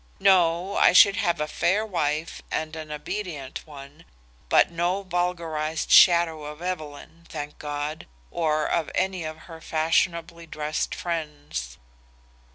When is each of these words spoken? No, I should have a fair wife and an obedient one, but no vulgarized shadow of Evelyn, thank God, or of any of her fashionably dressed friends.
No, 0.19 0.77
I 0.77 0.93
should 0.93 1.17
have 1.17 1.39
a 1.39 1.47
fair 1.47 1.85
wife 1.85 2.41
and 2.49 2.75
an 2.75 2.91
obedient 2.91 3.67
one, 3.67 4.05
but 4.49 4.71
no 4.71 5.03
vulgarized 5.03 5.91
shadow 5.91 6.43
of 6.45 6.59
Evelyn, 6.59 7.27
thank 7.29 7.59
God, 7.59 8.07
or 8.31 8.65
of 8.65 8.89
any 8.95 9.23
of 9.23 9.41
her 9.45 9.61
fashionably 9.61 10.47
dressed 10.47 10.95
friends. 10.95 11.77